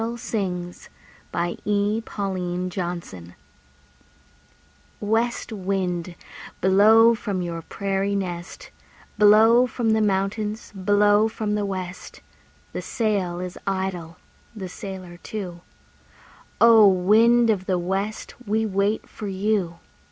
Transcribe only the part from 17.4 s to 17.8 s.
of the